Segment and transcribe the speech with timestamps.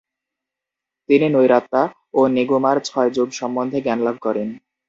[1.09, 1.83] তিনি নৈরাত্মা
[2.13, 4.49] ও নিগুমার ছয় যোগ সম্বন্ধে জ্ঞানলাভ করেন।